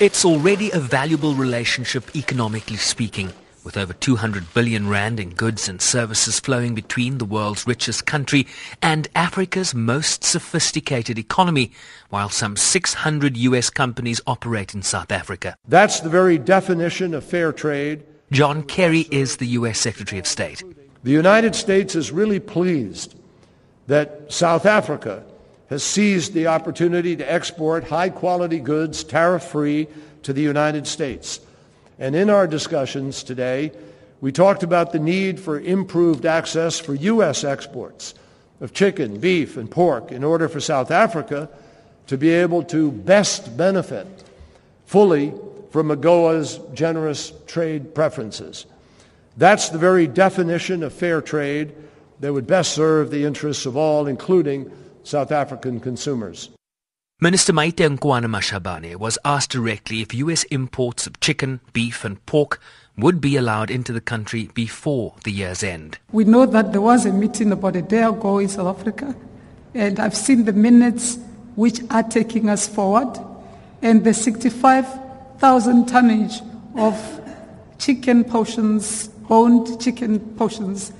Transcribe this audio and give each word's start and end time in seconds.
It's 0.00 0.24
already 0.24 0.70
a 0.70 0.78
valuable 0.78 1.34
relationship 1.34 2.14
economically 2.14 2.76
speaking, 2.76 3.32
with 3.64 3.76
over 3.76 3.92
200 3.92 4.54
billion 4.54 4.88
rand 4.88 5.18
in 5.18 5.30
goods 5.30 5.68
and 5.68 5.82
services 5.82 6.38
flowing 6.38 6.74
between 6.74 7.18
the 7.18 7.24
world's 7.24 7.66
richest 7.66 8.06
country 8.06 8.46
and 8.80 9.08
Africa's 9.16 9.74
most 9.74 10.22
sophisticated 10.22 11.18
economy, 11.18 11.72
while 12.10 12.28
some 12.28 12.56
600 12.56 13.36
US 13.36 13.70
companies 13.70 14.20
operate 14.26 14.72
in 14.72 14.82
South 14.82 15.10
Africa. 15.10 15.56
That's 15.66 16.00
the 16.00 16.08
very 16.08 16.38
definition 16.38 17.12
of 17.12 17.24
fair 17.24 17.52
trade. 17.52 18.04
John 18.30 18.62
Kerry 18.62 19.08
is 19.10 19.38
the 19.38 19.48
US 19.48 19.80
Secretary 19.80 20.20
of 20.20 20.26
State. 20.26 20.62
The 21.02 21.10
United 21.10 21.54
States 21.54 21.94
is 21.94 22.12
really 22.12 22.40
pleased 22.40 23.16
that 23.88 24.32
South 24.32 24.64
Africa 24.64 25.24
has 25.68 25.82
seized 25.82 26.32
the 26.32 26.46
opportunity 26.46 27.16
to 27.16 27.30
export 27.32 27.84
high 27.84 28.08
quality 28.08 28.58
goods 28.58 29.04
tariff 29.04 29.44
free 29.44 29.86
to 30.22 30.32
the 30.32 30.42
United 30.42 30.86
States. 30.86 31.40
And 31.98 32.14
in 32.14 32.30
our 32.30 32.46
discussions 32.46 33.22
today, 33.22 33.72
we 34.20 34.32
talked 34.32 34.62
about 34.62 34.92
the 34.92 34.98
need 34.98 35.38
for 35.38 35.60
improved 35.60 36.26
access 36.26 36.78
for 36.78 36.94
U.S. 36.94 37.44
exports 37.44 38.14
of 38.60 38.72
chicken, 38.72 39.20
beef, 39.20 39.56
and 39.56 39.70
pork 39.70 40.10
in 40.10 40.24
order 40.24 40.48
for 40.48 40.60
South 40.60 40.90
Africa 40.90 41.48
to 42.08 42.16
be 42.16 42.30
able 42.30 42.62
to 42.64 42.90
best 42.90 43.56
benefit 43.56 44.06
fully 44.86 45.34
from 45.70 45.88
AGOA's 45.88 46.58
generous 46.72 47.32
trade 47.46 47.94
preferences. 47.94 48.66
That's 49.36 49.68
the 49.68 49.78
very 49.78 50.06
definition 50.06 50.82
of 50.82 50.92
fair 50.92 51.20
trade 51.20 51.74
that 52.20 52.32
would 52.32 52.46
best 52.46 52.72
serve 52.72 53.10
the 53.10 53.24
interests 53.24 53.66
of 53.66 53.76
all, 53.76 54.06
including 54.06 54.72
South 55.08 55.32
African 55.32 55.80
consumers. 55.80 56.50
Minister 57.18 57.50
Maite 57.54 57.88
Nkoana 57.88 58.26
Mashabane 58.26 58.94
was 58.96 59.18
asked 59.24 59.50
directly 59.50 60.02
if 60.02 60.12
U.S. 60.12 60.44
imports 60.44 61.06
of 61.06 61.18
chicken, 61.18 61.60
beef 61.72 62.04
and 62.04 62.24
pork 62.26 62.60
would 62.98 63.18
be 63.18 63.34
allowed 63.36 63.70
into 63.70 63.94
the 63.94 64.02
country 64.02 64.50
before 64.52 65.14
the 65.24 65.32
year's 65.32 65.62
end. 65.62 65.98
We 66.12 66.24
know 66.24 66.44
that 66.44 66.72
there 66.72 66.82
was 66.82 67.06
a 67.06 67.12
meeting 67.12 67.52
about 67.52 67.74
a 67.74 67.80
day 67.80 68.02
ago 68.02 68.38
in 68.38 68.48
South 68.48 68.78
Africa, 68.78 69.16
and 69.72 69.98
I've 69.98 70.14
seen 70.14 70.44
the 70.44 70.52
minutes 70.52 71.18
which 71.56 71.80
are 71.90 72.02
taking 72.02 72.50
us 72.50 72.68
forward, 72.68 73.18
and 73.80 74.04
the 74.04 74.12
65,000 74.12 75.88
tonnage 75.88 76.42
of 76.76 76.94
chicken 77.78 78.24
portions, 78.24 79.08
boned 79.08 79.80
chicken 79.80 80.20
portions 80.36 80.92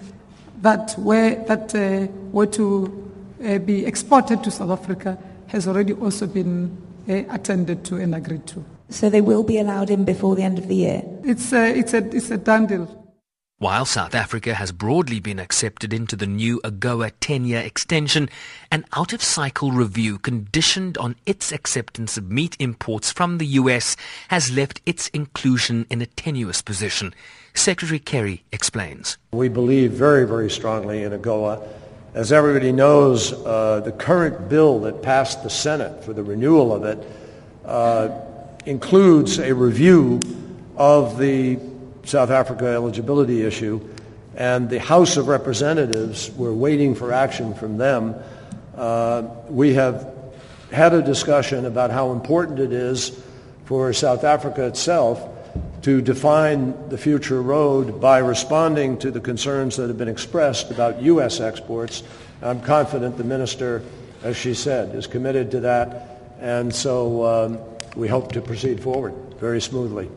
that 0.62 0.94
were, 0.98 1.34
that, 1.44 1.74
uh, 1.74 2.10
were 2.32 2.46
to 2.46 3.07
uh, 3.44 3.58
be 3.58 3.86
exported 3.86 4.42
to 4.44 4.50
South 4.50 4.70
Africa 4.70 5.18
has 5.48 5.66
already 5.66 5.92
also 5.94 6.26
been 6.26 6.76
uh, 7.08 7.22
attended 7.30 7.84
to 7.86 7.96
and 7.96 8.14
agreed 8.14 8.46
to. 8.48 8.64
So 8.90 9.10
they 9.10 9.20
will 9.20 9.42
be 9.42 9.58
allowed 9.58 9.90
in 9.90 10.04
before 10.04 10.36
the 10.36 10.42
end 10.42 10.58
of 10.58 10.68
the 10.68 10.76
year? 10.76 11.02
It's 11.24 11.52
a, 11.52 11.78
it's 11.78 11.94
a, 11.94 11.98
it's 12.14 12.30
a 12.30 12.38
done 12.38 12.66
deal. 12.66 12.98
While 13.60 13.86
South 13.86 14.14
Africa 14.14 14.54
has 14.54 14.70
broadly 14.70 15.18
been 15.18 15.40
accepted 15.40 15.92
into 15.92 16.14
the 16.14 16.28
new 16.28 16.60
AGOA 16.62 17.10
10-year 17.20 17.60
extension, 17.60 18.28
an 18.70 18.84
out-of-cycle 18.92 19.72
review 19.72 20.18
conditioned 20.18 20.96
on 20.96 21.16
its 21.26 21.50
acceptance 21.50 22.16
of 22.16 22.30
meat 22.30 22.56
imports 22.60 23.10
from 23.10 23.38
the 23.38 23.46
US 23.46 23.96
has 24.28 24.52
left 24.52 24.80
its 24.86 25.08
inclusion 25.08 25.86
in 25.90 26.00
a 26.00 26.06
tenuous 26.06 26.62
position. 26.62 27.12
Secretary 27.52 27.98
Kerry 27.98 28.44
explains. 28.52 29.18
We 29.32 29.48
believe 29.48 29.90
very, 29.90 30.24
very 30.24 30.50
strongly 30.50 31.02
in 31.02 31.10
AGOA 31.10 31.66
as 32.14 32.32
everybody 32.32 32.72
knows, 32.72 33.32
uh, 33.32 33.80
the 33.84 33.92
current 33.92 34.48
bill 34.48 34.80
that 34.80 35.02
passed 35.02 35.42
the 35.42 35.50
Senate 35.50 36.04
for 36.04 36.12
the 36.12 36.22
renewal 36.22 36.74
of 36.74 36.84
it 36.84 36.98
uh, 37.64 38.08
includes 38.64 39.38
a 39.38 39.52
review 39.54 40.20
of 40.76 41.18
the 41.18 41.58
South 42.04 42.30
Africa 42.30 42.66
eligibility 42.66 43.42
issue, 43.42 43.86
and 44.36 44.70
the 44.70 44.80
House 44.80 45.16
of 45.16 45.28
Representatives, 45.28 46.30
we're 46.30 46.52
waiting 46.52 46.94
for 46.94 47.12
action 47.12 47.54
from 47.54 47.76
them. 47.76 48.14
Uh, 48.74 49.22
we 49.48 49.74
have 49.74 50.14
had 50.72 50.94
a 50.94 51.02
discussion 51.02 51.66
about 51.66 51.90
how 51.90 52.12
important 52.12 52.58
it 52.58 52.72
is 52.72 53.22
for 53.66 53.92
South 53.92 54.24
Africa 54.24 54.66
itself 54.66 55.37
to 55.88 56.02
define 56.02 56.90
the 56.90 56.98
future 56.98 57.40
road 57.40 57.98
by 57.98 58.18
responding 58.18 58.98
to 58.98 59.10
the 59.10 59.20
concerns 59.20 59.76
that 59.76 59.88
have 59.88 59.96
been 59.96 60.06
expressed 60.06 60.70
about 60.70 61.00
U.S. 61.00 61.40
exports. 61.40 62.02
I'm 62.42 62.60
confident 62.60 63.16
the 63.16 63.24
minister, 63.24 63.82
as 64.22 64.36
she 64.36 64.52
said, 64.52 64.94
is 64.94 65.06
committed 65.06 65.50
to 65.52 65.60
that, 65.60 66.20
and 66.40 66.74
so 66.74 67.24
um, 67.24 67.58
we 67.96 68.06
hope 68.06 68.32
to 68.32 68.42
proceed 68.42 68.82
forward 68.82 69.14
very 69.40 69.62
smoothly. 69.62 70.10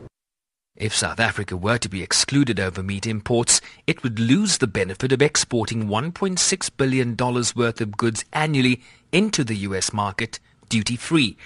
If 0.76 0.94
South 0.94 1.18
Africa 1.18 1.56
were 1.56 1.78
to 1.78 1.88
be 1.88 2.02
excluded 2.02 2.60
over 2.60 2.82
meat 2.82 3.06
imports, 3.06 3.62
it 3.86 4.02
would 4.02 4.18
lose 4.18 4.58
the 4.58 4.66
benefit 4.66 5.10
of 5.10 5.22
exporting 5.22 5.86
$1.6 5.86 6.70
billion 6.76 7.16
worth 7.16 7.80
of 7.80 7.96
goods 7.96 8.26
annually 8.34 8.82
into 9.10 9.42
the 9.42 9.56
U.S. 9.68 9.90
market 9.90 10.38
duty 10.68 10.96
free, 10.96 11.38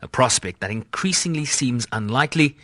a 0.00 0.06
prospect 0.06 0.60
that 0.60 0.70
increasingly 0.70 1.44
seems 1.44 1.88
unlikely 1.90 2.56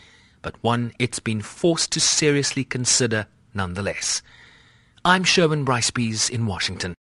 but 0.43 0.63
one 0.63 0.93
it's 0.99 1.19
been 1.19 1.41
forced 1.41 1.93
to 1.93 2.01
seriously 2.01 2.65
consider 2.65 3.27
nonetheless. 3.55 4.23
I'm 5.05 5.25
Sherwin 5.25 5.65
Bryce 5.65 5.91
Pease 5.91 6.29
in 6.29 6.47
Washington. 6.47 6.95